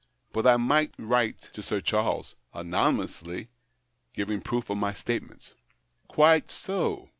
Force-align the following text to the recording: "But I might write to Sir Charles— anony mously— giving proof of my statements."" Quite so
"But 0.33 0.47
I 0.47 0.57
might 0.57 0.95
write 0.97 1.51
to 1.53 1.61
Sir 1.61 1.79
Charles— 1.79 2.35
anony 2.55 3.03
mously— 3.03 3.49
giving 4.15 4.41
proof 4.41 4.71
of 4.71 4.77
my 4.77 4.93
statements."" 4.93 5.53
Quite 6.07 6.49
so 6.49 7.09